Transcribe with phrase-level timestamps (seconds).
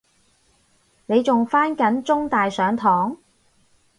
[1.05, 3.15] 你仲返緊中大上堂？